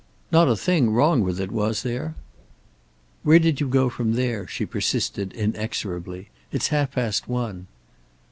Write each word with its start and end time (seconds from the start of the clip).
Not 0.31 0.47
a 0.49 0.55
thing 0.55 0.89
wrong 0.89 1.21
with 1.21 1.39
it, 1.39 1.51
was 1.51 1.83
there?" 1.83 2.15
"Where 3.21 3.37
did 3.37 3.61
you 3.61 3.67
go 3.67 3.87
from 3.87 4.13
there?" 4.13 4.47
she 4.47 4.65
persisted 4.65 5.31
inexorably. 5.33 6.29
"It's 6.51 6.69
half 6.69 6.93
past 6.93 7.27
one." 7.27 7.67